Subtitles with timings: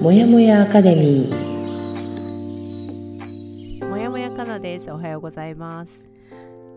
[0.00, 4.88] もやもやアカデミーもやもやかなです。
[4.92, 6.08] おはようございます。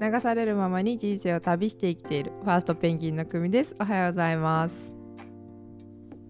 [0.02, 4.76] 流されるままに人生を旅して生きているファーストペンギンの組ですおはようございます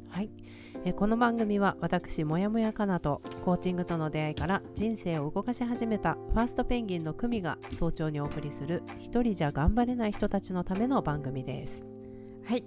[0.10, 0.30] はい。
[0.84, 11.86] えこの番組は私もやもやかなとコーチングとの出会いから人生を動かし始めたファーストペンギンの組が早朝にお送りする一人じゃ頑張れない人たちのための番組です。
[12.46, 12.66] はい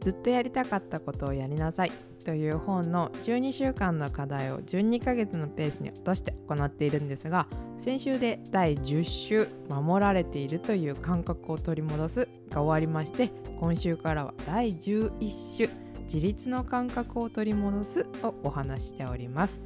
[0.00, 7.46] ずっとやりたかったことをやりなさいという本の12週間の課題を12ヶ月のペースに落として行っているんですが
[7.80, 15.68] 先週で第10週守られているという感覚を取り戻すが終わりまして今週からは第11週
[16.12, 19.60] 自立の感覚を取り戻すをお話しております。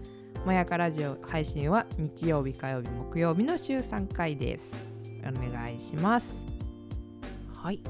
[0.44, 4.72] もやかラジオ配信は日曜日火曜日木曜日の週3回です。
[5.20, 6.36] お願いします。
[7.56, 7.80] はい。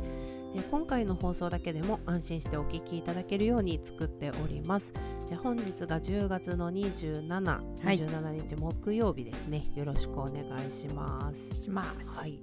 [0.55, 4.93] え今回の放送だけでも安心してお聞きいただけるように作っております。
[5.29, 9.63] で本日が10月の27、はい27日木曜日ですね。
[9.75, 11.63] よろしくお願いします。
[11.63, 12.39] しますはい、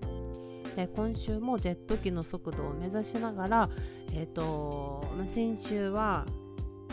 [0.76, 3.70] で今週もジェット機の速度を目指しながら、
[4.14, 6.26] えーとまあ先週は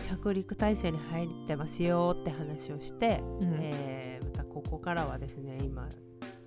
[0.02, 5.88] 着陸体制に入ってますよって話をして、うんえーまたここからはですね今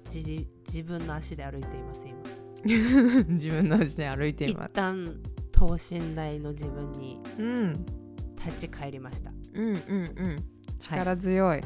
[0.06, 2.18] 自自分の足で歩いています今
[3.30, 4.74] 自分の足で歩いてい一ます。
[4.74, 5.22] 旦
[5.52, 7.86] 等身大の自分にうん、
[8.46, 10.44] 立ち返りましたうん、うん、うん。
[10.80, 11.62] 力強い。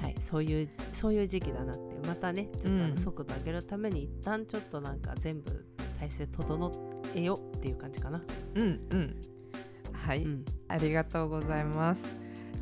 [0.00, 5.66] はいそういうそういう時期だなってまたねちょっと速度上げるために一旦ちょっとなんか全部
[5.98, 6.72] 体勢整
[7.16, 8.22] えよっていう感じかな
[8.54, 9.16] うん、うん。
[9.92, 12.02] はい、うんありがとうございます。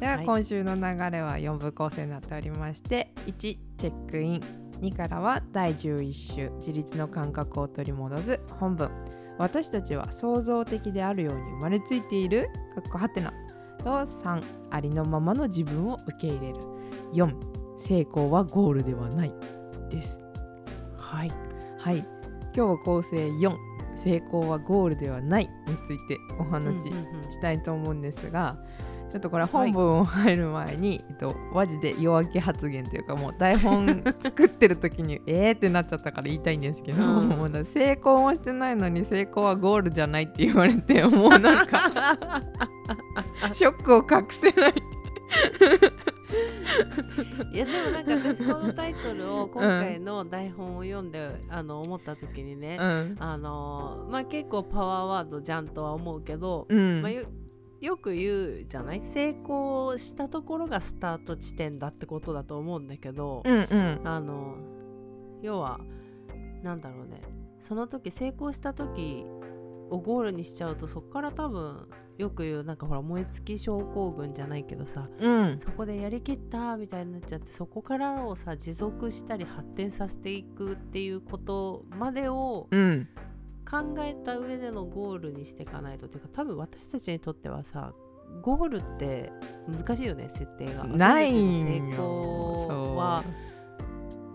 [0.00, 4.65] では、はい今週の流れは4部構成になっておりまして、1、チェックイン。
[4.80, 8.90] 2からは第11週、自立の感覚を取り戻す本文。
[9.38, 13.32] 私たちは創造的であるように生まれついているかっこはてな。
[13.78, 16.58] と3ありのままの自分を受け入れる。
[17.12, 17.34] 4
[17.76, 19.32] 成功はゴールではない
[19.90, 20.20] です。
[20.98, 21.32] はい。
[21.78, 22.06] はい。
[22.54, 23.16] 今日構成。
[23.16, 23.56] 4
[23.96, 27.32] 成功はゴールではないについてお話しうんうんうん。
[27.32, 28.56] したいと思うんですが、
[29.08, 37.28] ちょっとこれ本文を入る前に、えっと、マジで弱気発言というかもう台本作ってる時に えーってなっちゃったから言いたいんですけど、うん。
[37.28, 41.90] もうだ成功もしてないのに成功はゴールじゃないって言われてもうなんか
[43.52, 44.72] ショックを隠せない。
[47.52, 53.16] いやでもなんか私このタイトルを今回の台本を読んで、あの思った時にね、うん。
[53.18, 57.02] あのまあ結構パワーワードじゃんとは思うけど、うん。
[57.02, 57.12] まあ、
[57.80, 59.00] よよく言うじゃない？
[59.00, 64.00] 成功したところがスタート地点だってことだと思うんだけど、うんうん。
[64.04, 64.56] あの
[65.42, 65.80] 要は
[66.62, 67.20] なんだろうね。
[67.60, 69.24] その時成功した時
[69.90, 71.88] をゴールにしちゃうとそこから多分
[72.18, 75.58] よく言うなんかほら燃え尽き症候群じゃないけどさうん。
[75.58, 83.08] そこでやりきったみたいになっちゃってそこからをさ持続したり発展させていくっていうことまでをうん
[83.68, 87.92] 考えた上でのゴールにしていかないとっていうか多分私たちにとってはさ
[88.42, 89.32] ゴールって
[89.68, 90.84] 難しいよね設定が。
[90.84, 93.24] ない成功は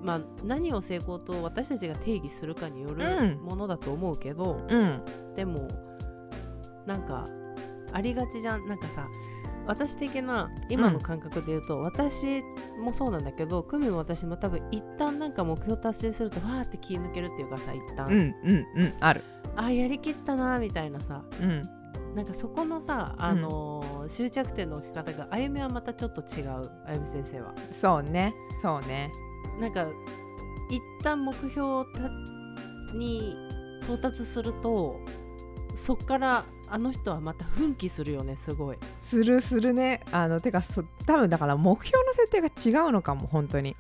[0.04, 3.46] まあ、何を成功と私たちが定義するかによるうん。
[3.46, 5.02] ものだと思うけど、うん。
[5.36, 5.68] でも
[6.88, 7.26] なんか
[7.94, 8.68] ありがちじゃん。
[8.68, 9.08] なんかさ
[9.72, 12.44] 私的な今の感覚で言うと、私
[12.78, 19.24] もそうなんだけど久美も私も多分一旦なんか目標達成するとわーって気抜けるっていうかさ一旦、うんうんうんある。
[19.56, 21.24] あーやりきったなーみたいなさ。
[21.42, 21.62] うん。
[22.16, 27.54] なんかそこのさ、あのー終着点の置き方があゆみはまたちょっと違うあゆみ先生は。
[27.72, 29.12] そうねそうね。
[29.60, 29.88] なんか
[30.70, 31.86] 一旦目標
[32.94, 33.36] に
[33.84, 35.00] 到達すると
[35.76, 38.78] そっからあの人はまた奮起するよねすごい。
[39.02, 40.02] するするね。
[40.12, 43.76] あのてかそ多分だから目標の設定が違うのかも本当に。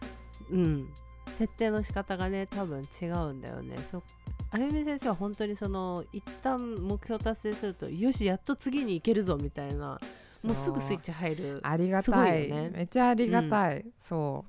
[0.50, 0.90] うん、
[1.38, 3.78] 設定の仕方がね多分違うんだよね。
[3.90, 4.04] そ
[4.52, 10.00] あゆみ先生は本当にその一旦目標達成するとよしやっと次に行けるぞみたいな。
[10.44, 11.60] もうすぐスイッチ入る。
[11.64, 12.52] ありがたい。
[12.52, 12.72] ね。
[12.74, 14.44] めっちゃありがたい、そ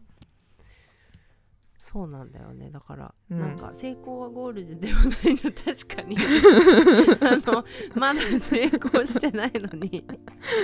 [1.85, 2.71] そうなんだよね。
[2.71, 3.41] だから、うん。
[3.41, 5.51] なんか成功はゴールではないの。
[5.53, 6.17] 確かに。
[7.21, 7.65] あの
[7.97, 10.05] まだ成功してないのに。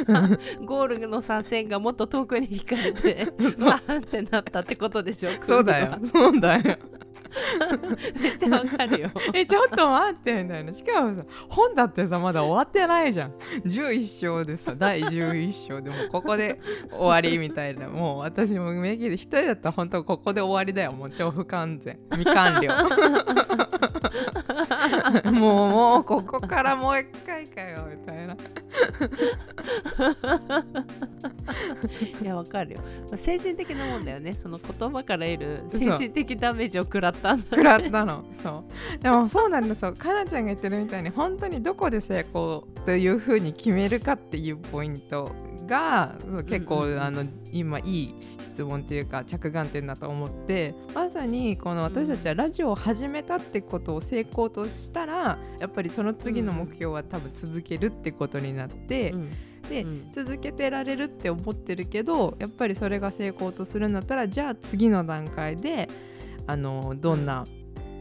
[0.07, 0.29] あ
[0.65, 3.33] ゴールのさ線がもっと遠くに引かれて
[3.65, 5.31] わーってなったってことでしょ？
[5.31, 5.99] うそうだよ。
[6.05, 6.79] そうだよ
[8.21, 9.11] めっちゃわかるよ。
[9.35, 10.73] えちょっと待ってみたいな。
[10.73, 13.33] しかもさ本だってさまだ終わってないじゃん。
[13.65, 16.61] 11章でさ第11章でもうここで
[16.91, 17.89] 終わりみたいな。
[17.89, 20.93] もう私も名義で一人だったら本当ここで終わりだよ。
[20.93, 21.99] もう超不完全。
[22.13, 22.69] 未完了。
[25.33, 28.37] もうもうここからもう一回かよみたいな。
[32.23, 32.81] いやわかるよ。
[33.09, 34.35] まあ精神的なもんだよね。
[34.35, 38.25] その言葉から得る精神的ダメージを食らったんだ食らったの。
[38.43, 38.65] そ
[38.99, 39.03] う。
[39.03, 39.95] でもそうなんだそう。
[39.95, 45.33] かなちゃんが言ってるみたいに本当にどこで成功というふうに決めるかっていうポイント
[45.67, 46.17] が
[46.49, 47.03] 結構、うんうんうん。
[47.03, 59.31] あの今いい質問っていうか着眼点だと思ってまさにこの私たちはラジオを始めたってことを成功としたらやっぱりその次の目標は多分続けるってことになって、うん。
[59.69, 60.13] で、うん。
[60.13, 65.89] 続けてられるって思ってるけどやっぱりそれが成功とするんだったらじゃあ次の段階で
[66.49, 67.45] あのどんな、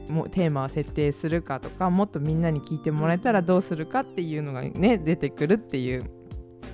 [0.10, 6.06] もうテーマを設定するかとかもっとみんなに聞いてもらえたらどうするかっていうのがね出てくるっていう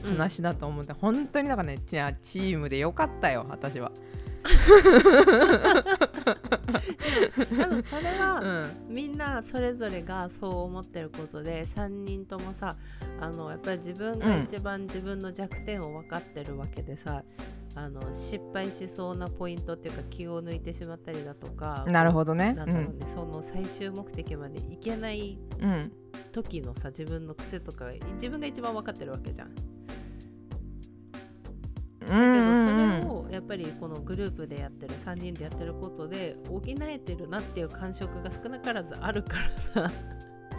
[0.06, 3.92] 話だと思って、本当にだからねチチームでよかったよ私は。
[7.58, 8.69] 多分それうは、ん。
[8.90, 12.76] みんなそれぞれがそう思ってることで3人ともさ
[13.22, 17.24] あのやっぱり自分が一番自分の弱点を分かってるわけでさ、
[17.75, 22.54] あの失敗しそうなポイントっていうか気を抜いてしまったりだとかなるほどね。
[22.54, 25.92] なんだろうね、その最終目的までいけないうんうん
[26.31, 29.50] 時のさ自分の癖とか自分が一番分かってるわけじゃん。
[29.50, 29.62] うんだ
[32.10, 39.92] けどうんそれをやっぱりこのグループでやってる3人でやってることで補えてるなっていう感触が少なからずあるからさ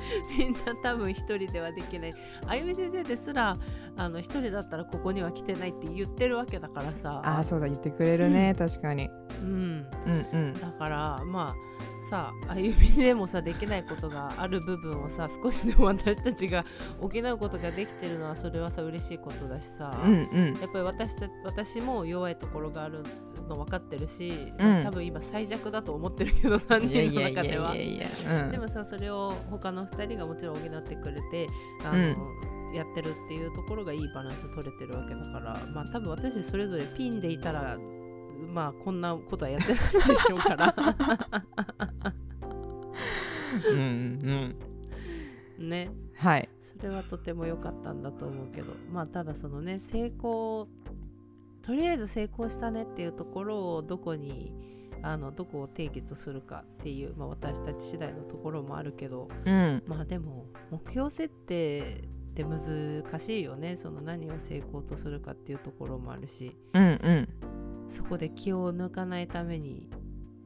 [0.38, 2.12] みんな多分一人ではできない。
[2.46, 3.56] あゆみ先生ですら
[3.96, 7.20] あの一人だったらここには来てないって言ってるわけだからさ。
[7.24, 9.08] ああそうだ言ってくれるね、確かに。
[9.42, 10.52] うん、うんうん。
[10.54, 16.64] だからまあさあゆみでもさできないことがある部分をさ少しでも私たちが
[17.00, 20.60] 補うことができてるのはそれはさ嬉しいことだしさ、うんうん。
[20.60, 23.02] やっぱり私た私も弱いところがある
[23.48, 24.82] の分かってるし、うん。
[24.84, 27.74] 多分今最弱だと思ってるけど3いやい人の中では
[28.50, 31.48] でもさそれを他の2人がもちろん補ってくれて
[31.84, 32.14] あの、
[32.74, 37.78] やってるっていうところがいいバランス取れてるわけだからまあ多分私それぞれピンでいたら
[38.54, 40.74] まあこんなことはやってないでしょうから。
[43.68, 44.54] うん
[45.58, 45.68] うん。
[45.68, 45.90] ね。
[46.14, 46.48] はい。
[46.60, 48.72] それはとても良かったんだと思うけど。
[48.92, 50.68] まあただそのね成功
[51.62, 54.54] とりあえず成功したねっていうところをどこに
[55.02, 59.28] あのどこを定義とするかっていう、まあ、私たち次第のところもあるけど。
[59.44, 59.82] うん。
[59.88, 63.74] まあでも目標設定って難しいよね。
[63.74, 66.56] その何を成功とするかっていうところもあるし。
[66.72, 67.28] うんうん
[67.94, 69.88] そこで気を抜かないために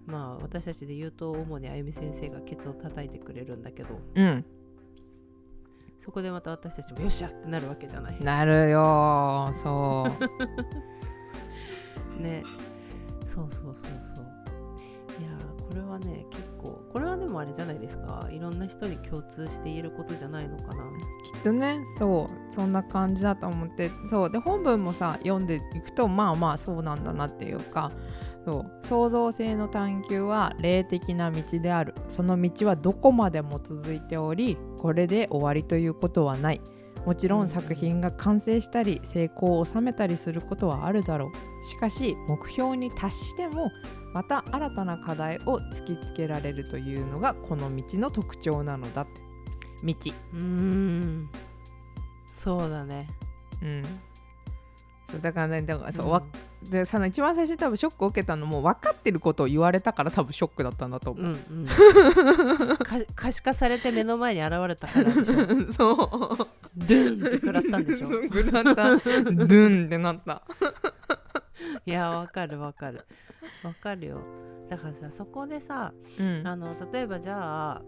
[0.07, 4.45] まあ私たちで言うと主にあゆみ先生がケツを叩いてくれるんだけどうん。
[5.99, 8.23] そこでまた私たちもよっしゃってなるわけじゃない。
[8.23, 10.07] なるよそ
[12.19, 12.21] う。
[12.23, 12.43] ね。
[13.27, 13.75] そうそうそう
[14.15, 14.27] そう。
[15.21, 18.29] いやーこれはね結構これはでもあれじゃないですか。
[18.31, 20.85] いろんな人に共通して言えることじゃないのかな
[21.49, 21.81] とね。
[21.99, 22.55] そう。
[22.55, 23.91] そんな感じだと思って。
[24.11, 24.31] そう。
[24.31, 27.91] で本文もさ読んでいくとまあまあそうなんだなっていうか
[28.45, 28.87] そう。
[28.87, 31.95] 創造性の探求は霊的な道である。
[32.09, 36.61] その道はどこまでも続いておりこれで終わりということはない。
[37.07, 41.65] もちろん作品が完成したり成功を収めたりすることはあるだろう。
[41.65, 43.71] しかし目標に達しても
[44.13, 49.03] また新たな課題を突きつけられるというのがこの道の特徴なのだ。
[49.03, 49.28] って
[49.85, 49.95] 道。
[50.35, 51.31] うーん。
[52.27, 53.09] そうだね。
[53.63, 53.83] うん。
[55.11, 56.13] そうだからねだからそう、うん。
[56.13, 56.23] わ
[56.71, 62.77] でさ一番最初に多分ショックを受けたのも分かってることを言われたから多分ショックだったんだと思う、うんうん。
[62.77, 65.35] か可視化されて目の前に現れたからでしょ
[65.73, 65.97] そう。
[66.77, 68.73] ドゥーンって食らったんでしょ食らった。
[68.75, 70.43] ドゥンってなった。
[71.87, 73.07] いやわかるわかる。
[73.63, 74.21] わかるよ。
[74.69, 76.47] だからさそこでさうん。
[76.47, 77.83] あの例えばじゃあ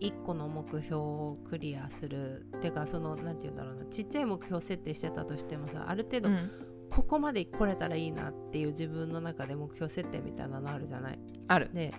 [0.00, 2.46] 1個の目標をクリアする。
[2.56, 3.84] っていうかそのなんて言うんだろうな。
[3.86, 6.50] ちっちゃい目標設定してたとしてもさある程度うん。
[6.88, 11.18] ここまで来れたらいいなっていう自分の中で目標設定みたいなのあるじゃない？
[11.48, 11.70] ある。
[11.72, 11.92] で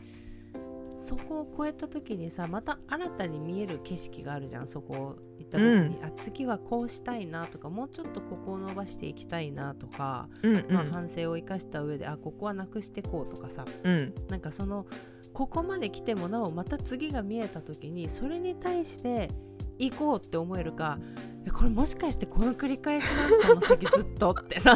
[0.96, 5.16] そこを超えた時にさまた新たに見える景色があるじゃんそこ
[5.48, 13.66] った時に、あ次はこうしたいなとかもうちょっとここを伸ばしていきたいなとか、うんうん、まあ、反省を生かした上であここはなくしてこうとかさ。
[13.84, 14.14] うん。
[14.30, 14.86] なんかその
[15.34, 19.30] ここまで来てもなおまた次が見えた時にそれに対して
[19.78, 20.98] 行こうって思えるか
[21.46, 24.74] えこれもしかしてこの繰り返しなのかも先ずっとってさ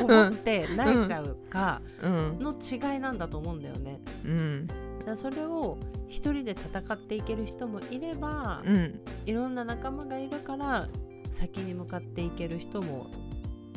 [0.00, 2.38] 思って泣いちゃうかうん。
[2.40, 4.00] の違いなんだと思うんだよね。
[4.24, 4.66] うん。
[5.04, 5.78] だそれを
[6.12, 9.00] 一人で戦っていける人もいれば、うん。
[9.24, 10.88] いろんな仲間がいるから
[11.30, 13.10] 先に向かっていける人も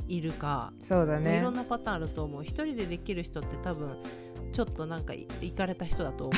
[0.05, 1.39] いるか、そうだね。
[1.39, 2.43] いろんなパターンあると思う。
[2.43, 3.97] 一人でできる人って多分
[4.51, 6.35] ちょっとなんかいいかれた人だと思う。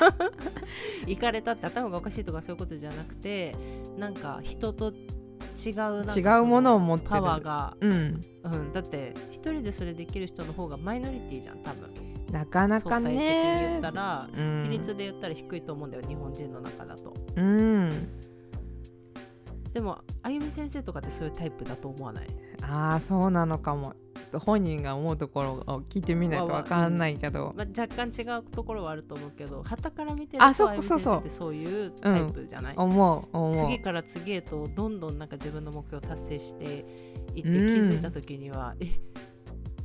[1.10, 3.54] いかれたって頭がおかしいとかそういうことじゃなくて
[3.98, 7.10] なんか人と違う違うものを持ってる。
[7.10, 8.20] パワーが、うん。
[8.44, 17.14] うん、だって一人でそれできる人の方がマイノリティじゃん多分なかなか相対的に言ねったら、うん比率で言ったら低いと思うんだよ日本人の中だと。
[17.36, 18.08] うん。
[19.72, 22.26] でもあゆみ先生とかってそういうタイプだと思わない？
[22.62, 23.94] ああそうなのかも。
[24.16, 33.56] ちょっと本人が思うところを聞いてみないとわかんないけど、まあ、若干違うところはあると思うけど旗から見てるあとそうそうそうってそういうタイプじゃない、思う思う。
[33.66, 36.64] 次から次へとどんどんなんか自分の目標を達成して
[37.36, 38.86] いって気うんづいた時には、え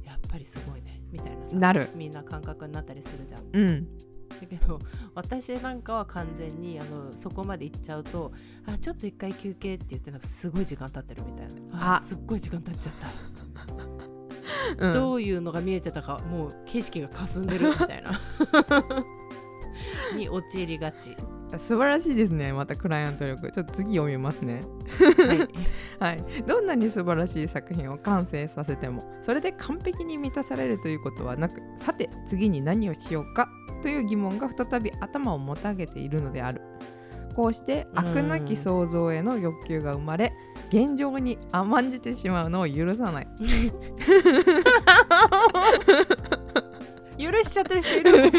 [0.03, 1.89] やっぱりすごいねみたいなさなる。
[1.95, 3.41] みんな感覚になったりするじゃん。
[3.53, 3.87] うん。
[4.41, 4.79] だけど
[5.13, 8.31] 私なんかは完全にあのそこまで行っちゃうと
[8.65, 11.93] あちょっと一回休憩って言ってなんかすごい時間経ってるみたいな。
[11.93, 12.01] ああ。
[12.01, 13.07] すっごい時間経っちゃった。
[14.87, 14.93] うん。
[14.93, 18.19] どういうのが見えてたかもう景色が霞んでるみたいな。
[20.15, 21.15] に陥りがち、
[21.59, 22.53] 素晴らしいですね。
[22.53, 23.51] またクライアント力。
[23.51, 24.61] ちょっと次読みますね。
[25.99, 26.43] はい、 はい。
[26.45, 33.49] どんなに素晴らしい作品を完成させてもそれで完璧に満たされるということはなくさて次に何をしようか
[33.81, 36.61] という疑問が再び頭をもたげているのである。
[37.35, 37.99] こうしてうん。
[37.99, 40.33] 飽くなき想像への欲求が生まれ
[40.69, 43.27] 現状に甘んじてしまうのを許さない。
[47.17, 48.31] 許しちゃってる人いる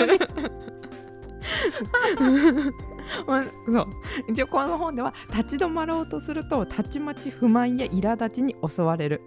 [3.67, 3.87] そう。
[4.29, 9.21] 一応この本では立ち止まろうとするとたちまち不満や苛立ちに襲われる。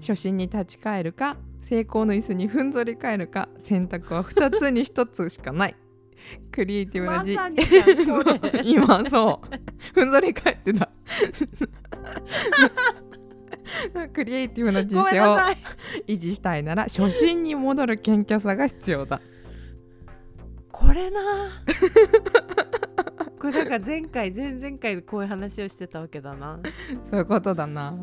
[0.00, 5.76] 初心に立ち返るか成功の椅子にふんぞり返るか選択は2つに1つしかない。
[6.52, 9.48] クリエイティブなじ、まさにじゃんこれ今 そう。
[9.94, 10.90] ふんぞり返ってた。
[14.12, 15.36] クリエイティブな人生を
[16.06, 19.20] 維持したいなら初心に戻る謙虚さが必要だ
[20.78, 21.20] これな。
[23.40, 26.60] これなんか前回前々回でこういう話をしてたわけだな。
[27.10, 27.94] そういうことだな。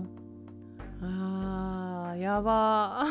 [1.02, 3.06] あーやば。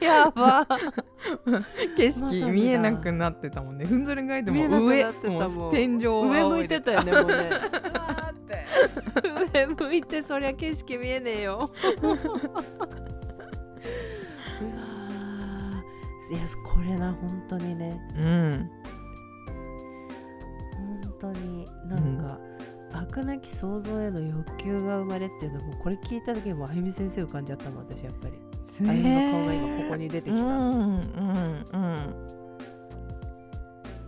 [0.00, 0.66] ー やば。
[0.66, 3.86] ー景色見えなくなってたもんね。
[3.86, 5.04] ふんぞり返っても上
[5.48, 7.50] もう天井を上向仰いてたよねもうね。
[9.54, 11.70] 上向いてそりゃ景色見えねえよ
[16.30, 18.00] いやこれな本当にね。
[18.16, 18.70] うん。
[21.02, 22.38] 本当になんか、
[22.92, 28.34] 飽くなき想像への欲求が生まれっていうのもこれ聞いた時にもうあゆみ先生浮かんじゃったもん私やっぱり。
[28.88, 31.04] あゆみの顔が今ここに出てきた、うんうんうん。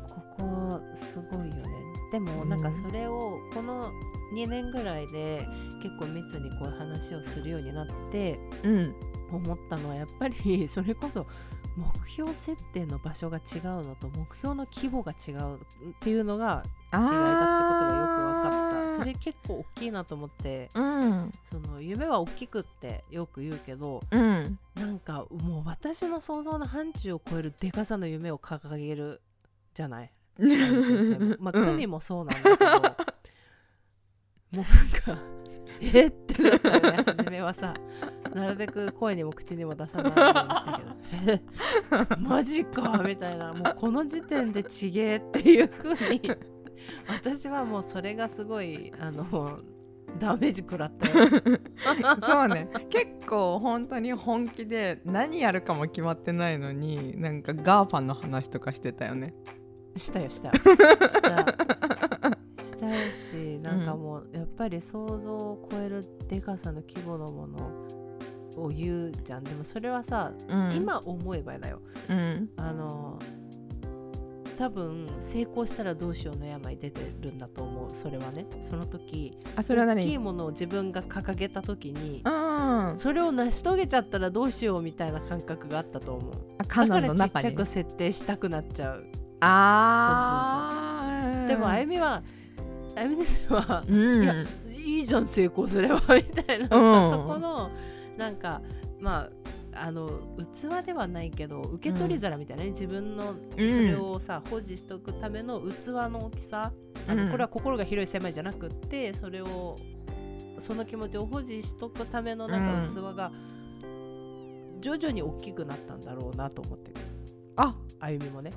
[0.06, 1.62] ここすごいよね。
[2.12, 3.90] でもなんかそれをこの
[4.34, 5.46] 2年ぐらいで
[5.82, 8.94] 結構密にこう話をするようになってうん。
[9.32, 11.26] 思ったのはやっぱりそれこそ
[11.76, 15.58] 目標設定の場所が違うのと目標の規模が違うっ
[16.00, 18.94] ていうのが違いだってことがよく分かった。
[18.96, 20.68] それ結構大きいなと思って。
[20.74, 21.32] うん。
[21.44, 24.58] その夢は大きくってよく言うけどうん。
[24.74, 29.22] なんかもう私の想像の範疇を超えるでかさの夢を掲げる
[29.74, 30.12] じゃない？
[31.40, 31.64] まあうん。
[31.64, 32.80] 組もそうなんだけど、 も
[34.52, 35.22] うなんか
[35.80, 37.74] えってなったよね初めはさ
[38.34, 40.80] なるべく声にも口にも出さないようにした
[41.26, 42.12] けど。
[42.12, 43.52] え マジかみたいな。
[43.52, 46.20] もうこの時点でちげえっていう風に。
[47.08, 49.60] 私はもうそれがすごいあの
[50.18, 51.28] ダメージ食らったよ
[52.22, 52.68] そうね。
[52.90, 59.34] 結構本当に本気で何やるかも決まってないのになんかガーファンの話とかしてたよね。
[59.96, 60.52] したよした。
[60.52, 60.62] し
[61.22, 61.46] た。
[62.62, 68.01] したいしなんかもうやっぱり想像を超えるでかさの規模のもの
[68.56, 69.44] を言うじゃん。
[69.44, 70.72] でもそれはさ、うん。
[70.74, 71.80] 今思えばだよ。
[72.08, 72.50] うん。
[72.56, 73.18] あの
[74.58, 77.90] 多分成功したらどうしようの病出てるんだと思う。
[77.90, 78.46] それはね。
[78.62, 82.30] その時あそれは大きい何ものを自分が掲げた時にう
[82.94, 82.98] ん。
[82.98, 86.34] それを成し遂げちゃったらどうしようみたいな感覚があったと思う。
[86.58, 89.04] あカナだからちっちゃく設定したくなっちゃう。
[89.40, 91.02] あ
[91.44, 92.22] あでもあゆみは
[92.94, 94.22] あゆみ先生はうん。
[94.22, 94.34] いや
[94.68, 97.10] いいじゃん成功すればみたいなさ、うん。
[97.10, 97.70] そこの
[98.16, 98.62] なんか
[99.00, 99.28] ま
[99.74, 103.86] ああの器ではないけど受け取り皿みたいなね、自分のそうん。
[103.86, 106.72] れをさ保持しとくための器の大きさ、
[107.08, 107.30] あのうん。
[107.30, 109.76] これは心が広い狭いじゃなくってそれを
[110.58, 113.32] その気持ちを保持しとくためのなんか器が
[114.80, 116.96] 徐々に大きくなったんだろうなと思ってる。
[117.56, 117.74] あ。
[118.00, 118.50] 歩みもね、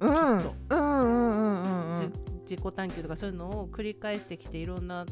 [0.00, 0.38] うん。
[0.38, 0.54] っと。
[0.70, 2.12] うんうんうんうん。
[2.46, 5.04] じ自己探求とかそういうのを繰り返してきていろんな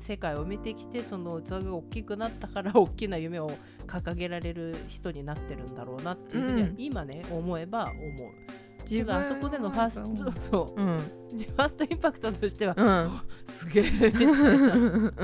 [0.00, 3.50] 世界を見てきてその器が大きくなったから大きな夢を
[3.86, 6.74] 掲げられる人になってるんだろうなっていうふうにはうん。
[6.78, 8.32] 今ね思えば思う。
[8.82, 10.16] 自てかあそこでのファースうん。
[10.16, 13.20] トそううんファーストインパクトとしてはうん。
[13.44, 15.14] すげえうん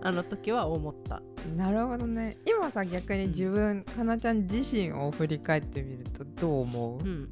[0.00, 1.20] あの時は思った。
[1.48, 2.36] うんなるほどね。
[2.46, 7.04] 今さ逆に自分、かなちゃん自身を振り返ってみるとどう思う？
[7.04, 7.28] うん、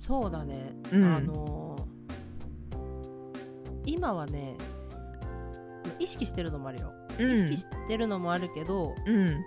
[0.00, 1.04] そうだね、うん。
[1.04, 1.96] あのー
[3.88, 4.56] 今はね
[5.98, 7.30] 意識してるのもあるよ、うん。
[7.30, 9.44] 意識してるのもあるけどうん。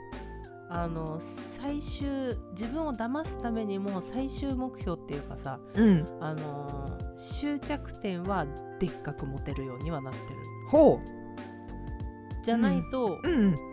[0.72, 2.08] あの最終
[2.52, 6.06] 自分を騙すためにも最終目標っていうかさ、うん。
[6.22, 8.46] あのー終着点は
[8.80, 10.26] でっかく持てるようにはなってる。
[10.70, 11.02] ほ
[12.44, 13.69] じゃないと、ううん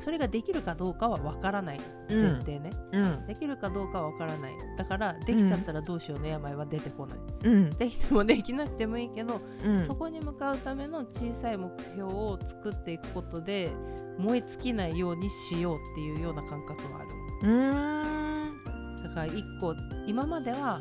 [0.00, 1.80] それができるかどうかはわからない。
[2.08, 2.22] うん。
[2.22, 3.26] 前提ね、うん。
[3.26, 4.52] できるかどうかはわからない。
[4.78, 7.70] だからできちゃったらどうしようの病は出てこない、うん。
[7.70, 9.84] できてもできなくてもいいけど、うん。
[9.84, 13.70] そこに向かうための小さい目標を作っていくことで
[14.18, 17.08] 燃え尽きないようにしようっていうような感覚はある
[17.42, 19.02] うーん。
[19.02, 19.74] だから一個
[20.06, 20.80] 今までは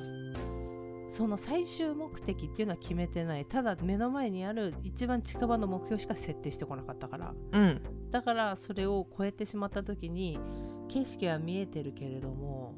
[1.09, 3.45] その最終目的っていうのは決めてない。
[3.45, 7.33] ただ目の前にある一番近場の目標しか設定してこなかったから。
[7.51, 7.81] うん
[8.12, 10.39] だからそれを超えてしまった時に
[10.88, 12.75] 景色は見えてるけれども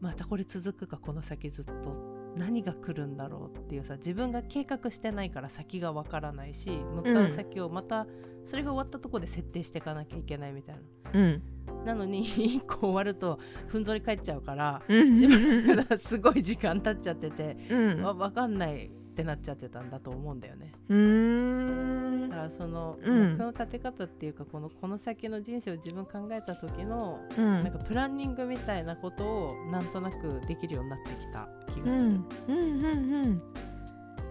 [0.00, 8.06] またこれ続くかこの先ずっと何が来るんだろうっていうさ自分が計画してないから先がわからないし向かう先をまた
[8.44, 10.76] それが終わったところで設定していかなきゃいけないみたい
[11.14, 11.42] うん。
[11.84, 15.12] ななのに1個終わるとふんぞり返っちゃうからうん。
[15.12, 18.02] 自分からすごい時間経っちゃっててうん。
[18.02, 20.72] わ分かんないってなっちゃってたんだと思うんだよね。
[20.88, 22.30] うーん。
[22.30, 23.30] だからその目うん。
[23.32, 27.44] 標の立て方っていうか、このこの先の人生を自分考えた時のうん。
[27.52, 32.26] なんかプランニングみたいなことをなんとなくできるようになってきた気がする、うん。
[32.48, 33.42] うんうん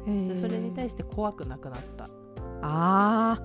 [0.05, 0.11] うん。
[0.11, 2.07] へでーそれに対して怖くなくなった。
[2.63, 3.39] あ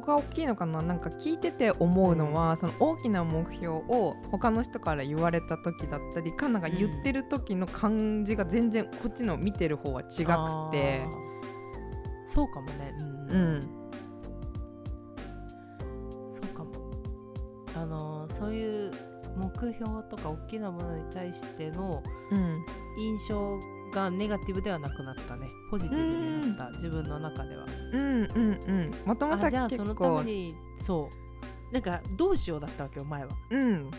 [0.00, 0.82] こが大きいのかな？
[0.82, 10.26] なんか聞いてて思うのは、その大きな目標を他の人から言われた時だったりカンナが言ってる時の感じが全然こっちの見てる方は違くて。
[10.26, 11.10] あー。
[12.26, 12.94] そうかもね。
[12.98, 13.60] うん、うん。
[16.32, 16.72] そうかも。
[17.76, 18.90] あのーそういう
[19.36, 22.64] 目標とか大きなものに対してのうん。
[22.98, 23.58] 印象
[23.94, 25.48] がネガティブではなくなったね。
[25.70, 27.64] ポジティブになった自分の中では。
[27.92, 28.90] うんうんうん。
[29.06, 31.08] もともとあじゃあそのためにそ
[31.70, 31.72] う。
[31.72, 33.30] なんかどうしようだったわけよ前は。
[33.50, 33.90] うん。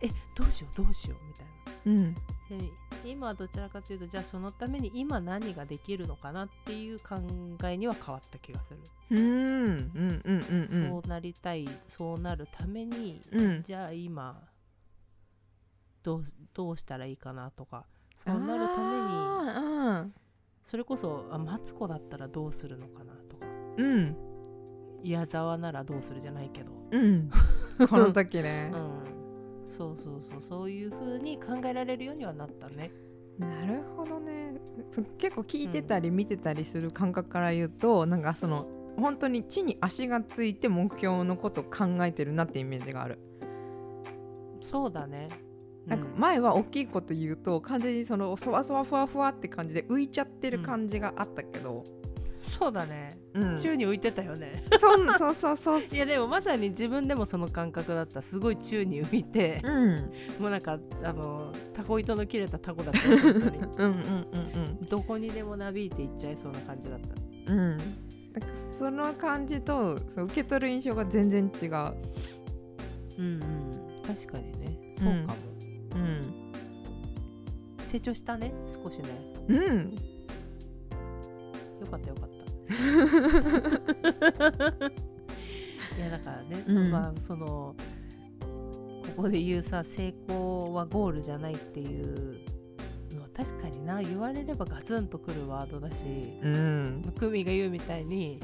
[0.00, 2.02] えどうしようどうしようみたいな。
[2.02, 2.14] うん。
[3.04, 7.16] で今はどちらかというとじゃあそのために今何ができるのかなっていう考
[7.64, 10.88] えには変わった気がする、うんうんうんうんうん。
[10.88, 13.62] そうなりたいそうなるために、うん。
[13.62, 14.40] じゃあ今
[16.02, 17.84] どうどうしたらいいかなとか
[18.18, 19.08] そうなるために。
[19.10, 20.06] あ
[20.64, 23.46] それこそあマツコだったらどうするのかなとか。
[23.76, 24.16] ーうん。
[25.02, 27.30] 矢沢ならどうするじゃないけど、うん。
[27.88, 28.72] この時ね。
[28.74, 30.42] うん、そうそうそう。
[30.42, 32.90] そういう風に考えられるようにはなったね。
[33.38, 34.60] なるほどね。
[34.90, 38.66] そ結構聞いてたり見てたりする感覚から言うと、なんかその
[38.98, 43.20] 本当に地に足がついて目標のことを考えてるなってイメージがある、
[44.60, 45.28] そうだね
[45.88, 46.20] なんかうん。
[46.20, 51.84] 前は大きいこと言うと完全にそのそわそわふわふわって感じで浮いちゃってる感じがあったけど、
[52.58, 53.10] そうだね。
[53.34, 53.58] うん。
[53.58, 54.64] 宙に浮いてたよね。
[54.80, 58.22] そんそうそうそう いやでもまさに自分でもその感覚だった。
[58.22, 59.60] すごい宙に浮いて。
[59.64, 59.92] うん。
[60.40, 63.58] もうなんかあのタコ糸の切れたタコだったよ本当に。
[63.78, 63.92] うんうん
[64.80, 67.52] うんどこにでもなびいていっちゃいそうな感じだった。
[67.52, 67.58] うん。
[67.58, 67.78] うん
[68.32, 71.70] なんかその感じとそう受け取る印象が全然違う。
[73.18, 73.70] うんうん。
[74.06, 74.94] 確かにね。
[74.96, 75.47] そうかも、うん
[77.86, 79.08] 成長したね少しね。
[79.48, 79.94] うん。
[81.80, 82.38] よかったよかった。
[85.96, 86.90] いやだからね、そうん。
[86.90, 87.74] まあその
[89.16, 92.38] ここで言うさ成功はゴールじゃないっていう
[93.14, 96.04] のは確かにな言われればガツンとくるワードだし
[96.42, 97.02] うん。
[97.06, 98.38] むくみが言うみたいに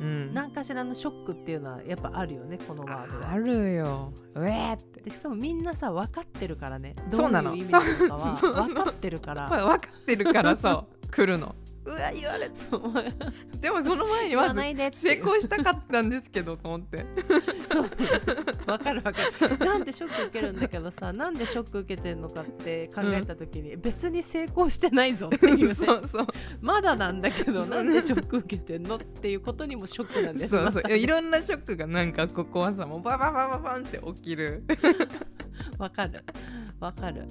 [0.00, 0.34] うん。
[0.34, 3.30] 何かしらのショックっていうのはやっぱあるよねこのワードは。
[3.32, 4.12] あるよ。
[4.34, 5.00] うえーって。
[5.02, 6.94] でしかもみんなさ分かってるからね。
[7.10, 7.28] どういう
[7.58, 9.48] 意味なのかは分かってるから。
[9.48, 11.54] ま あ分かってるからそう来るの
[11.86, 12.78] うわ言われた
[13.60, 17.04] でもその前にまず成功したかったんですけどと思って。
[17.70, 19.18] そうそうわかるわか
[19.48, 19.58] る。
[19.58, 25.74] なんでショック受けるんだけどさなんでショック受けてんのかって考えた時に、別に成功してないぞっていうね。
[25.76, 26.26] そうそう。
[26.60, 30.82] まだなんだけどなんでショック受けてんのっていうことにもショックなんだよそうそう。
[30.82, 34.64] まいろんなショックがなんかここはさもうバババババンって起きる。
[35.78, 36.24] わかる。
[36.80, 37.26] わかる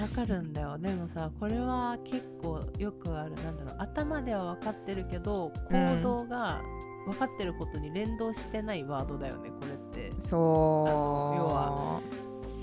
[0.00, 0.78] わかるんだよ。
[0.78, 6.60] でもさこれは結構よくあるなんだろう頭では分かってるけど行動が
[7.06, 10.12] 分かってることに連動してないワードだよねこれって。
[10.18, 11.36] そう。
[11.38, 12.00] 要は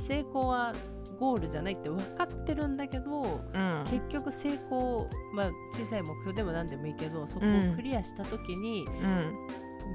[0.07, 0.73] 成功は
[1.19, 3.85] ゴールじゃないって分かってるんだけどうん。
[3.89, 9.47] 結局成功まあ小さい目標でも何でもいいけどそこをクリアした時に、うん。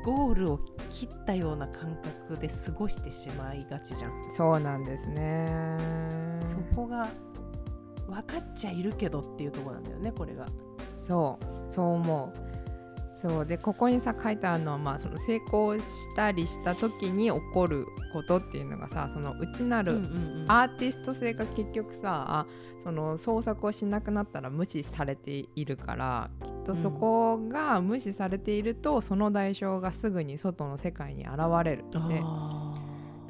[0.05, 1.97] ゴールを切ったような感
[2.29, 5.47] 覚で過ごしてしまいがちじゃん、そうなんですね
[6.49, 7.09] そこが
[8.09, 10.47] 分かっちゃいるけどっていうところなんだよねこれが。
[10.97, 12.49] そうそう思う。
[13.21, 15.83] そうでここにさ書いてあるのは、まあ、その成功し
[16.15, 20.01] たりした時に起こることっていうのがさその内なる
[20.47, 22.47] アーティスト性が結局さ
[22.85, 32.75] その創作をしなくなったら無視されているからきっとそこが無視されていると、その代償がすぐに外の世界に現れるであ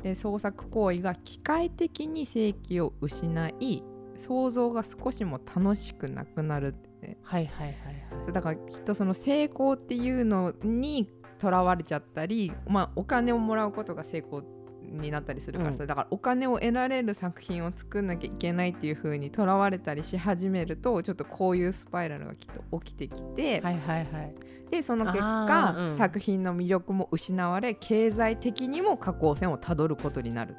[0.03, 3.83] で創作行為が機械的に正規を失い
[4.19, 7.17] 想像が少しも楽しくなくなるって。
[7.23, 7.77] はいはいはい
[8.23, 8.33] はい。
[8.33, 11.09] だからきっとその成功っていうのに
[11.39, 14.43] とらわれちゃったり、まあ、お金をもらうことが成功
[14.88, 15.87] になったりするからさ、うん。
[15.87, 24.35] だからお金を得られる作品を作んなきゃいけないっていう風にとらわれたりし始めるとちょっとこういうスパイラルがきっと起きてきて、はいはいはい。
[24.70, 30.57] でその結あ果、ーうん作品の魅力も失われ経済的にも下降線をたどることになる。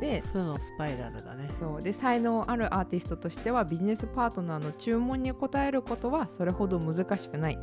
[0.00, 1.50] で負のスパイラルだね。
[1.58, 1.82] そう。
[1.82, 7.58] で才能あるアーティストとしてはビジネスパートナーの注文に応えることはそれほど難しくない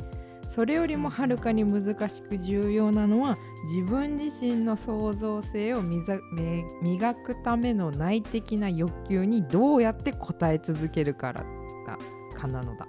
[0.48, 11.44] それよりもはるかに難しく重要なのは自分自身の創造性を磨くための内的な欲求にどうやって応え続けるから
[11.86, 11.98] だ
[12.38, 12.86] かなのだ。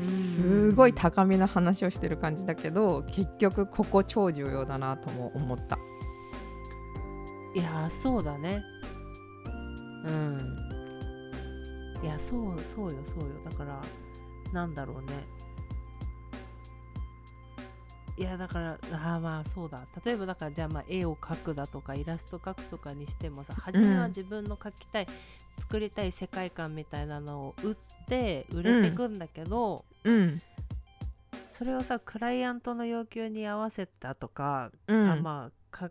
[0.00, 5.78] すごい高みの話をしてる感じだけど結局ここ超重要だなとも思った。
[7.54, 8.64] いやーそうだね。
[10.06, 10.71] うん
[12.02, 13.28] いやそうそうよそうよ。
[13.44, 13.80] だから
[14.52, 15.24] なんだろうね。
[18.18, 19.86] いやだからあーまあそうだ。
[20.04, 25.06] 例えばだからじゃあまあ絵を描くだとかイラスト描くとかにしてもさ初めは自分の描きたい、
[25.60, 27.76] 作りたい世界観みたいなのを売っ
[28.08, 30.38] て売れてくんだけど、うん。
[31.48, 35.10] それをさクライアントの要求に合わせたとかうん。
[35.10, 35.90] あまあか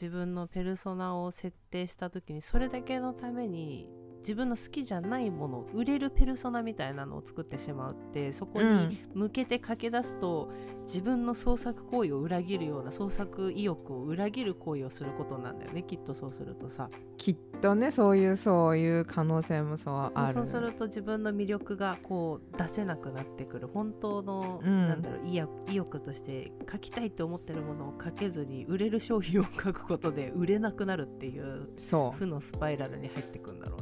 [0.00, 3.86] 自分のペルソナを設定した時にそれだけのために
[4.20, 10.50] 自分の好きじゃないもの売れるペルソナみたいなのを作ってしまうってそこに向けて書き出すと、
[10.84, 15.82] 自分の創作行為を裏切るような創作意欲を裏切る行為をすることなんだよね。
[15.82, 16.90] きっとそうするとさ。
[17.16, 20.32] きっとねそういうそういう可能性もそうある。
[20.32, 23.68] そうすると自分の魅力がこう出せなくなってくる。
[23.68, 24.88] 本当の、うん。
[24.88, 33.79] なんだろう意欲として書きたいと思ってるものを書けずに売れる商品を書くことで売れなくなるっていうそ負のスパイラルに入ってくんだろう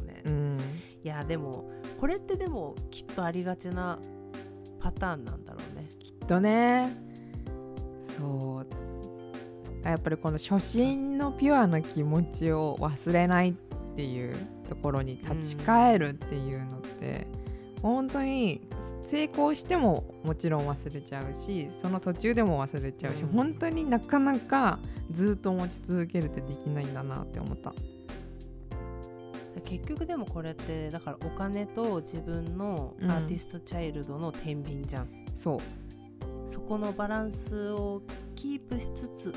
[1.04, 3.98] いやでもこれってでもきっとありがちな
[4.80, 5.88] パターンなんだろうね。
[5.98, 6.96] きっとね。
[8.18, 9.86] そう。
[9.86, 13.54] やっぱりこの初心のピュアな気持ちを忘れないっ
[13.94, 14.36] ていう
[14.68, 17.26] ところに立ち返るっていうのって、
[17.80, 18.60] 本当に
[19.02, 23.28] 成功してももちろん忘れちゃうしその途中でも忘れちゃうし、うん。
[23.28, 24.78] 本当になかなか
[25.10, 27.72] ずっと持ち続けるってできないんだなって思った。
[29.60, 35.58] 結局でもこれってだからお金と自分のアーティストチャイルドの天秤じゃん、そう。
[36.50, 38.02] そこのバランスを
[38.34, 39.28] キープしつつ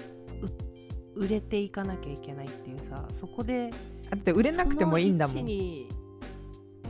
[1.15, 3.69] う売れていかなきゃいけないっていうさそこで
[4.09, 5.37] だって売れなくてもいいんだもん。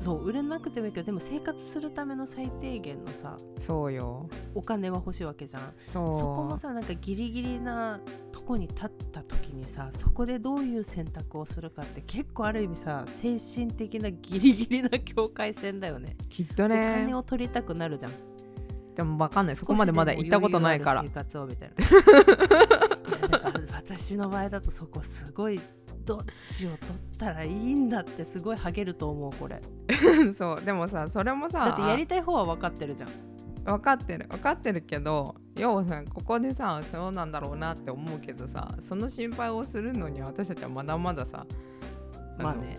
[0.03, 4.27] そう売れなくてもいいけどでも生活するための最低限のさそうよ。
[4.55, 5.73] お金は欲しいわけじゃん。
[5.91, 6.19] そう。
[6.19, 7.99] そこもさなんかギリギリな
[8.41, 16.17] とこに立った時にさそこでどういう選択をするかって結構ある意味さ精神的なギリギリな境界線だよね。
[16.29, 18.11] きっとおね金を取りたくなるじゃん。
[18.95, 19.55] でも分かんない。
[19.55, 21.03] そこまでまだ行ったことないから。
[21.03, 21.75] 生活をみたいな。
[23.73, 25.59] 私の場合だとそこすごい
[26.03, 29.61] どっちを取ったらいいんだってすごいハゲると思うこれ。
[30.33, 30.61] そう。
[30.61, 33.09] でもさそれもさだってやりたい方は分かってるじゃん
[33.65, 41.45] 分かってる分かってるけど要はさここでさそうなんだろうなって思うけどさその心配をするのには私たちはまだまださ
[42.41, 42.75] のまあね。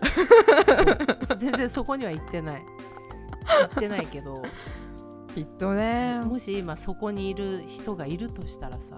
[1.37, 2.61] 全然そこには行ってない。
[2.61, 4.41] 行ってないけど。
[5.33, 6.21] きっとね。
[6.23, 8.97] もし今そこにいる人がいるとしたらさ。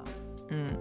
[0.49, 0.77] うん。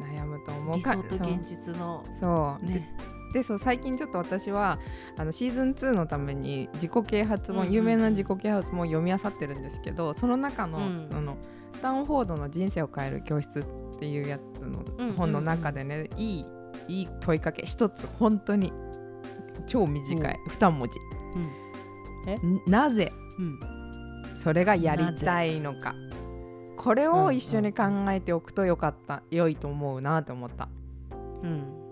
[0.00, 2.64] 悩むと思う理か想と現実のそう。
[2.64, 2.88] ね
[3.32, 4.78] でそう最近ちょっと私は
[5.16, 7.68] あのシーズン2のために自己啓発本、うんうん。
[7.68, 11.08] うん有名な自己啓発本を読み漁ってるんですけどその中の,、うん。
[11.10, 11.36] その
[11.72, 16.46] スタンフォードの人生を変える教室っていうやつのうんうん本の中でね、いい
[16.88, 18.72] いい問いかけ一つ本当に
[19.66, 20.98] 超短い2文字。
[22.44, 22.54] うん。
[22.54, 22.62] ん？
[22.66, 23.60] なぜうん。
[24.36, 25.94] それがやりたいのか。
[26.76, 30.68] これを一緒に考えておくとよかった、良いと思うなと思った。
[31.42, 31.87] うん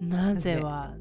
[0.00, 0.56] なぜ？
[0.56, 0.94] は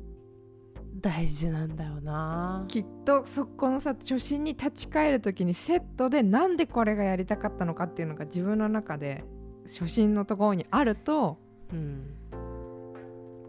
[0.99, 2.65] 大事なんだよな。
[2.67, 9.23] きっとそこのさ初心に立ち返る時にセットでなんでこれがやりたかったのかっていうのが自分の中で
[9.65, 11.37] 初心のところにあると
[11.71, 12.15] うん。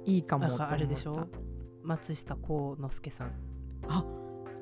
[0.06, 1.28] いいかもかあれでしょ？
[1.82, 3.32] 松下幸之助さん。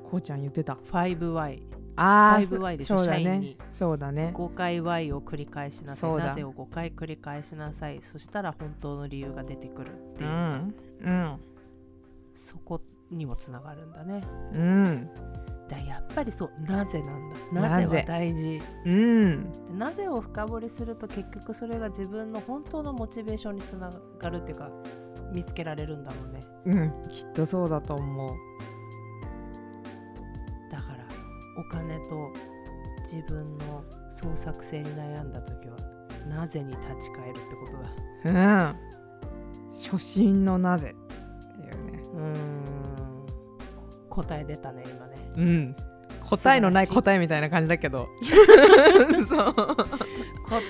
[0.09, 0.73] こうちゃん言ってた。
[0.73, 3.23] 5Y あー 5Y でしょそうだね。
[3.23, 4.33] 社員にそうだね。
[4.35, 6.11] 5回 Y を繰り返しなさい。
[6.17, 8.01] なぜを5回繰り返しなさい。
[8.03, 10.73] そしたら本当の理由が出てくるってういうさ、ん。
[11.01, 11.39] うん。
[12.33, 12.81] そこ
[13.11, 14.23] にもつながるんだね。
[14.53, 15.09] うん。
[15.67, 16.51] だやっぱりそう。
[16.61, 17.61] なぜなんだ。
[17.61, 17.97] なぜ？
[17.97, 18.61] は大事。
[18.85, 19.51] うん。
[19.51, 24.71] でなぜを深掘りすると結局それが自分の本当のモチベーションにつながるっていうか
[25.31, 26.39] 見つけられるんだろうね。
[26.65, 27.09] うん。
[27.09, 28.35] きっとそうだと思う
[31.59, 32.31] お金と
[33.01, 35.77] 自分の創作性に悩んだ時は
[36.27, 38.73] なぜに立ち返るってことだ？
[38.73, 38.75] うん。
[39.71, 40.95] 初心のなぜっ
[41.55, 42.01] ていうね。
[42.13, 43.25] うーん。
[44.09, 45.15] 答え出たね今ね。
[45.35, 45.75] うん。
[46.29, 48.07] 答えのない答えみたいな感じだけど。
[49.27, 49.53] そう。
[49.53, 49.75] 答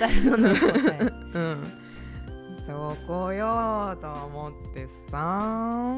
[0.10, 1.12] えのない答え。
[1.34, 1.64] うん。
[2.68, 5.96] そこよと思ってさ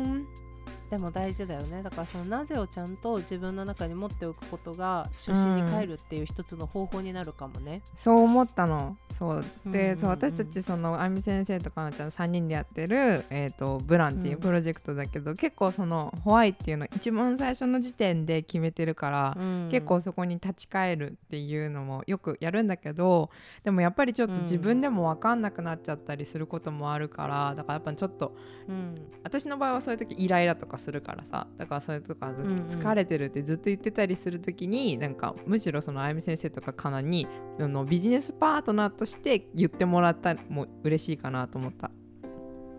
[0.92, 1.82] でも大事だよね。
[1.82, 8.98] だからそのなぜをちゃんと自分の中に持っておくことが初心に帰るっていう一つの方法になるかもね、そう思ったの。
[9.18, 9.46] そう。
[9.66, 10.00] うんで、うんうん。
[10.02, 19.70] そう私たちそのあみ先生とかなちゃん3人でやってる、えー、とブランっていうプロジェクトだけど、結構そのホワイっていうの一番最初の時点で決めてるから、うん。
[19.72, 23.30] 結構そこに立ち返るっていうのもよくやるんだけど
[23.64, 28.36] でもやっぱりちょっと自分でも分かんなくなっちゃったりすることもあるからだからやっぱちょっと
[28.68, 28.96] うん。
[29.24, 31.48] 私の場合はそういう時イライラとかするからさ。
[31.58, 32.68] だからそういうとかんうん。
[32.68, 37.28] 疲れてるってずっと言ってたりする時に、なんかむしろそのあゆみ先生とかかなに
[37.60, 41.92] あのビジネスパートナーとして言ってもらったらもう嬉しいかなと思った。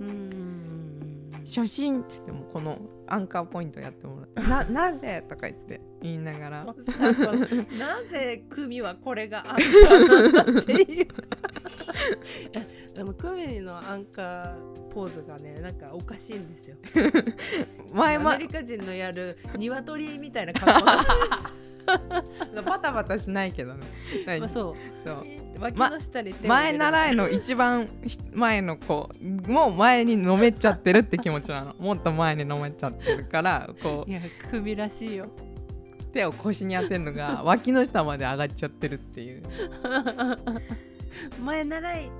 [0.01, 0.63] うんうんうん
[1.45, 4.43] 初心って言ってもこのアンカーポイントやってもらって。
[4.49, 6.65] ななぜとか言って言いながら。
[6.65, 6.75] な
[8.09, 11.09] ぜ組はこれがアンカーなんだっていう。
[12.99, 16.77] あの組のアンカーポーズがねなんかおかしいんですよ
[17.93, 20.87] 前まアメリカ人のやる 鶏みたいな格好。
[22.65, 23.87] バタバタしないけどね。
[24.39, 24.75] まあそう。
[25.07, 25.27] そう。
[25.61, 29.11] 脇の下に前習いの一番ひ前の子
[29.47, 31.75] もう前に飲めちゃってるって気持ちなの。
[31.79, 34.11] もっと前に飲めちゃってるからこう。
[34.11, 35.27] いや組らしいよ。
[36.13, 39.43] 手を腰に当てるのが脇の下まで上がっちゃってるっていう。
[41.43, 42.11] 前習い。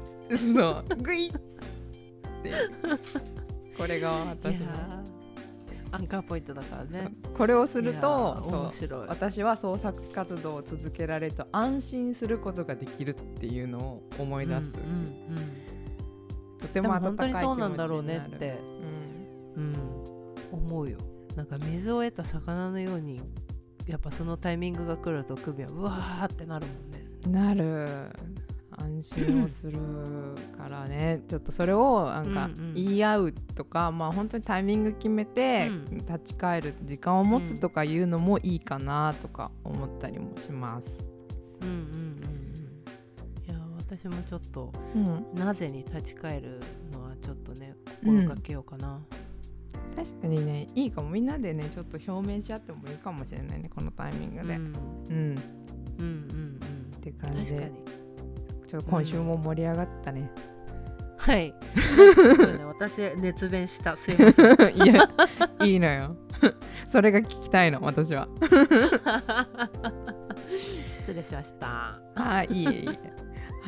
[0.55, 0.97] そう。
[0.97, 1.39] グイて。
[3.77, 5.13] これがい私の
[5.93, 7.13] アンカーポイントだからね。
[7.37, 8.43] これをすると
[9.09, 16.59] 私は創作活動を続けられると安心することができるっていうのを思い出す、うんうんうん。
[16.59, 17.45] とてでも温かい気持ちになる。
[17.45, 18.59] にそうなんだろうねって、
[19.57, 19.63] うん。
[19.63, 20.99] うん、思うよ。
[21.37, 23.21] なんか水を得た魚のように
[23.87, 27.07] やっぱそのタイミングが来ると首はうわーってなるもんね。
[27.27, 28.09] なる
[28.79, 29.79] 安心をする
[30.57, 31.23] からね。
[31.29, 32.75] ちょっとそれをなんかうんうん。
[32.75, 35.99] 言い合うとか、まあ本当にタイミング決めてうん。
[35.99, 40.89] 立ち返る時間を持つとかいうのもいいかなとか思ったりもします。
[41.63, 42.33] うんうんうんうん。
[43.45, 46.61] いや私もちょっとうん、なぜに立ち返る
[46.93, 49.01] のはちょっとね心がけようかな、
[49.95, 51.11] 確かにねいいかも。
[51.11, 54.57] みんなでねちょっと表明し合ってもいいかもしれないねこのタイミングで。
[54.57, 55.37] うん、うん、うん
[55.99, 56.59] うんうん。
[56.97, 57.61] って感じで。
[57.61, 58.02] 確かに
[58.73, 60.31] ちょっと今週も盛り上がったね。
[61.19, 61.53] はい
[61.95, 62.03] そ
[62.49, 64.95] うね私熱弁したすいませんいや
[65.63, 66.17] いいのよ。
[66.89, 68.27] それが聞きたいの私は。
[70.89, 72.99] 失礼しましたはい、いいえいいえ。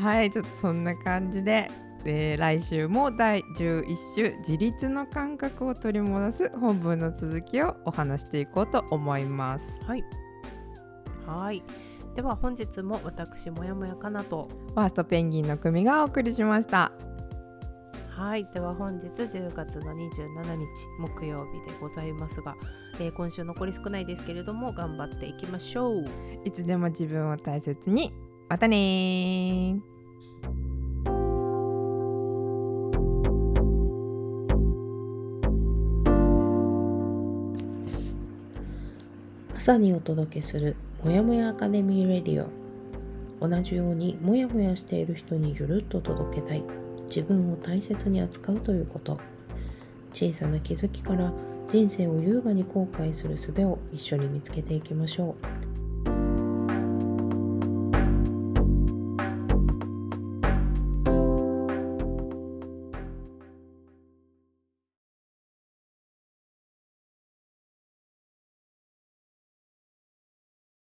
[0.03, 1.71] はい、ちょっとそんな感じで、
[2.07, 3.85] えー来週も第11
[4.17, 9.67] 週自立の感覚を取り戻す本文の続きをお話していこうと思います。
[9.87, 10.05] はい
[11.27, 11.62] はい
[12.14, 14.48] では本日も私もやもやかなと。
[14.74, 16.92] ファーストペンギンの組がお送りしました。
[18.11, 20.66] はいでは本日10月の27日
[21.00, 22.55] 木曜日でございますが、
[23.00, 26.05] えー今週残り少ないですけれども頑張っていきましょう。
[26.44, 28.12] いつでも自分を大切に
[28.48, 29.81] またねー。
[39.57, 42.49] 朝にお届けするもやもやアカデミーレディオ。
[43.47, 46.64] 同じようにもやもやしている人にゆるっと届けたい。
[47.09, 49.21] 自分を大切に扱うということ。
[50.14, 51.31] 小さな気づきから
[51.67, 55.37] 人生を優雅に後悔する術を一緒に見つけていきましょ
[55.71, 55.74] う。